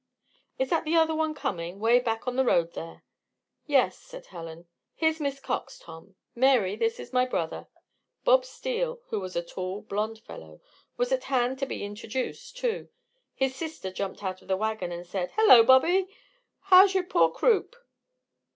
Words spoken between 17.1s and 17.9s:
croup?"